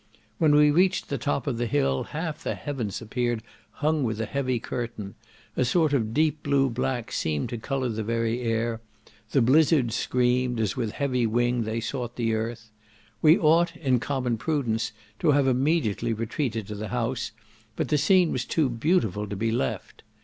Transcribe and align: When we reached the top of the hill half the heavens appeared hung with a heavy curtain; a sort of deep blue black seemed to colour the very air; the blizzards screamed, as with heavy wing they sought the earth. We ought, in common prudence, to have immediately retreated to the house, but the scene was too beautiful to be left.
When 0.39 0.55
we 0.55 0.71
reached 0.71 1.09
the 1.09 1.19
top 1.19 1.45
of 1.45 1.59
the 1.59 1.67
hill 1.67 2.05
half 2.05 2.41
the 2.41 2.55
heavens 2.55 3.03
appeared 3.03 3.43
hung 3.69 4.03
with 4.03 4.19
a 4.19 4.25
heavy 4.25 4.59
curtain; 4.59 5.13
a 5.55 5.63
sort 5.63 5.93
of 5.93 6.11
deep 6.11 6.41
blue 6.41 6.71
black 6.71 7.11
seemed 7.11 7.49
to 7.49 7.59
colour 7.59 7.87
the 7.89 8.01
very 8.03 8.41
air; 8.41 8.81
the 9.29 9.43
blizzards 9.43 9.93
screamed, 9.93 10.59
as 10.59 10.75
with 10.75 10.93
heavy 10.93 11.27
wing 11.27 11.65
they 11.65 11.79
sought 11.79 12.15
the 12.15 12.33
earth. 12.33 12.71
We 13.21 13.37
ought, 13.37 13.75
in 13.77 13.99
common 13.99 14.37
prudence, 14.39 14.91
to 15.19 15.33
have 15.33 15.45
immediately 15.45 16.13
retreated 16.13 16.65
to 16.69 16.73
the 16.73 16.87
house, 16.87 17.31
but 17.75 17.89
the 17.89 17.99
scene 17.99 18.31
was 18.31 18.45
too 18.45 18.69
beautiful 18.69 19.27
to 19.27 19.35
be 19.35 19.51
left. 19.51 20.01